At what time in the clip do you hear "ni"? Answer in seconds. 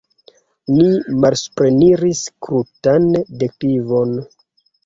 0.77-0.87